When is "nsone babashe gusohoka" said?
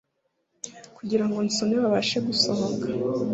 1.47-2.87